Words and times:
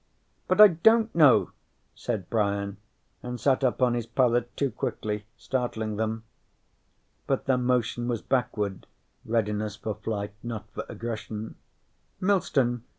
"But 0.47 0.59
I 0.59 0.67
don't 0.69 1.13
know!" 1.13 1.51
said 1.93 2.27
Brian, 2.27 2.77
and 3.21 3.39
sat 3.39 3.63
up 3.63 3.83
on 3.83 3.93
his 3.93 4.07
pallet, 4.07 4.49
too 4.57 4.71
quickly, 4.71 5.25
startling 5.37 5.97
them. 5.97 6.23
But 7.27 7.45
their 7.45 7.59
motion 7.59 8.07
was 8.07 8.23
backward, 8.23 8.87
readiness 9.25 9.75
for 9.75 9.93
flight, 9.93 10.33
not 10.41 10.67
for 10.71 10.85
aggression. 10.89 11.53
"Millstone? 12.19 12.81